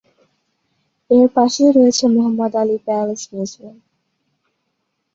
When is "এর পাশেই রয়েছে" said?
1.09-2.03